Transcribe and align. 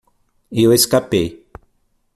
Eu 0.51 0.73
escapei 0.73 1.45